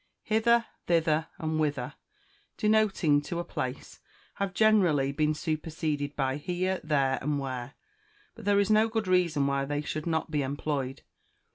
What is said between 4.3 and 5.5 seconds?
have generally been